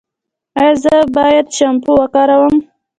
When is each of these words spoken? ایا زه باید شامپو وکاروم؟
ایا 0.59 0.73
زه 0.83 0.95
باید 1.15 1.45
شامپو 1.57 1.91
وکاروم؟ 2.01 2.55